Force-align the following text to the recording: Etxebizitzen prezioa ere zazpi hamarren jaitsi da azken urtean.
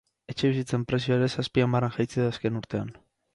Etxebizitzen 0.33 0.85
prezioa 0.91 1.17
ere 1.19 1.27
zazpi 1.41 1.65
hamarren 1.67 1.93
jaitsi 1.99 2.25
da 2.25 2.31
azken 2.33 2.59
urtean. 2.63 2.91